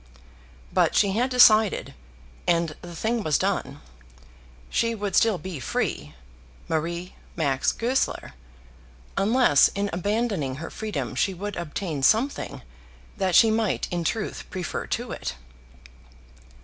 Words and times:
But 0.73 0.95
she 0.95 1.11
had 1.11 1.29
decided, 1.29 1.93
and 2.47 2.75
the 2.81 2.95
thing 2.95 3.21
was 3.21 3.37
done. 3.37 3.81
She 4.71 4.95
would 4.95 5.15
still 5.15 5.37
be 5.37 5.59
free, 5.59 6.15
Marie 6.67 7.13
Max 7.35 7.71
Goesler, 7.71 8.33
unless 9.15 9.67
in 9.67 9.91
abandoning 9.93 10.55
her 10.55 10.71
freedom 10.71 11.13
she 11.13 11.35
would 11.35 11.55
obtain 11.55 12.01
something 12.01 12.63
that 13.17 13.35
she 13.35 13.51
might 13.51 13.87
in 13.91 14.03
truth 14.03 14.49
prefer 14.49 14.87
to 14.87 15.11
it. 15.11 15.35